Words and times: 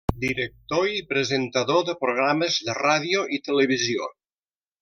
Director 0.21 0.87
i 0.99 1.03
presentador 1.11 1.85
de 1.91 1.95
programes 2.07 2.59
de 2.71 2.79
ràdio 2.81 3.25
i 3.39 3.43
televisió. 3.51 4.13